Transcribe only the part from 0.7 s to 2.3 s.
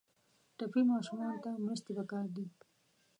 ماشومانو ته مرستې پکار